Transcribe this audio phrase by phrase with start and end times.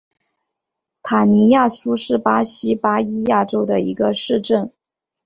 [1.03, 4.73] 塔尼亚苏是巴西巴伊亚州的一个市镇。